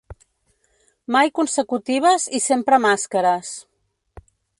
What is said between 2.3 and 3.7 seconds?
i sempre màscares.